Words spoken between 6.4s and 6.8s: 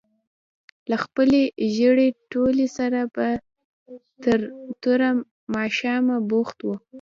وو.